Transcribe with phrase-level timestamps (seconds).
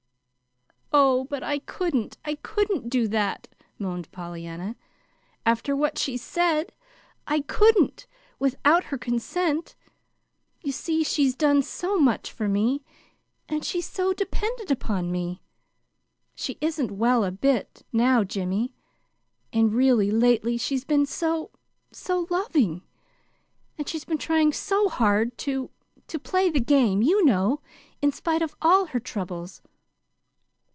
[0.93, 3.47] "Oh, but I couldn't I couldn't do that,"
[3.79, 4.75] moaned Pollyanna,
[5.45, 6.73] "after what she's said.
[7.25, 8.07] I couldn't
[8.39, 9.77] without her consent.
[10.61, 12.83] You see, she's done so much for me,
[13.47, 15.41] and she's so dependent on me.
[16.35, 18.73] She isn't well a bit, now, Jimmy.
[19.53, 21.51] And, really, lately she's been so
[21.93, 22.81] so loving,
[23.77, 25.71] and she's been trying so hard to
[26.07, 27.61] to play the game, you know,
[28.01, 29.61] in spite of all her troubles.